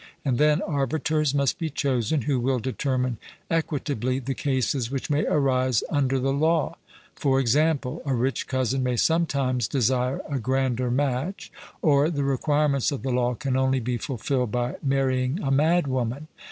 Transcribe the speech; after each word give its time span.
And 0.25 0.39
then 0.39 0.63
arbiters 0.63 1.35
must 1.35 1.59
be 1.59 1.69
chosen, 1.69 2.23
who 2.23 2.39
will 2.39 2.57
determine 2.57 3.19
equitably 3.51 4.17
the 4.17 4.33
cases 4.33 4.89
which 4.89 5.11
may 5.11 5.27
arise 5.27 5.83
under 5.91 6.17
the 6.17 6.33
law: 6.33 6.75
e.g. 7.23 7.59
a 7.59 7.99
rich 8.15 8.47
cousin 8.47 8.81
may 8.81 8.95
sometimes 8.97 9.67
desire 9.67 10.19
a 10.27 10.39
grander 10.39 10.89
match, 10.89 11.51
or 11.83 12.09
the 12.09 12.23
requirements 12.23 12.91
of 12.91 13.03
the 13.03 13.11
law 13.11 13.35
can 13.35 13.55
only 13.55 13.79
be 13.79 13.97
fulfilled 13.97 14.51
by 14.51 14.77
marrying 14.81 15.39
a 15.43 15.51
madwoman. 15.51 16.25